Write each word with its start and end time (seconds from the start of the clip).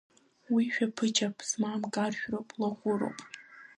Уи 0.53 0.63
шәаԥыџьаԥ 0.73 1.37
змам 1.49 1.81
каршәроуп, 1.93 2.49
лаҟәыроуп. 2.59 3.19